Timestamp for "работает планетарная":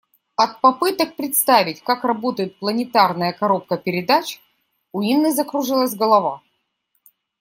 2.03-3.33